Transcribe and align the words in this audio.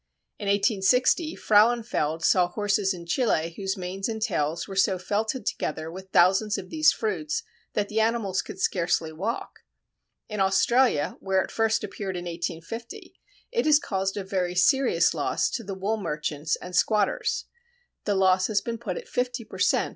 In 0.39 0.47
1860 0.47 1.35
Frauenfeld 1.35 2.23
saw 2.25 2.47
horses 2.47 2.91
in 2.91 3.05
Chile 3.05 3.53
whose 3.55 3.77
manes 3.77 4.09
and 4.09 4.19
tails 4.19 4.67
were 4.67 4.75
so 4.75 4.97
felted 4.97 5.45
together 5.45 5.91
with 5.91 6.09
thousands 6.09 6.57
of 6.57 6.71
these 6.71 6.91
fruits 6.91 7.43
that 7.73 7.87
the 7.87 7.99
animals 7.99 8.41
could 8.41 8.59
scarcely 8.59 9.11
walk. 9.11 9.59
In 10.27 10.39
Australia, 10.39 11.17
where 11.19 11.43
it 11.43 11.51
first 11.51 11.83
appeared 11.83 12.17
in 12.17 12.25
1850, 12.25 13.13
it 13.51 13.65
has 13.67 13.77
caused 13.77 14.17
a 14.17 14.23
very 14.23 14.55
serious 14.55 15.13
loss 15.13 15.51
to 15.51 15.63
the 15.63 15.75
wool 15.75 15.97
merchants 15.97 16.55
and 16.55 16.75
squatters. 16.75 17.45
The 18.05 18.15
loss 18.15 18.47
has 18.47 18.59
been 18.59 18.79
put 18.79 18.97
at 18.97 19.07
50 19.07 19.45
per 19.45 19.59
cent. 19.59 19.89